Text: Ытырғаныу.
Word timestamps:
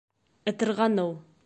Ытырғаныу. 0.53 1.15